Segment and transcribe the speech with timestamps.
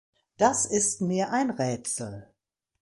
[0.37, 2.27] Das ist mir ein Rätsel.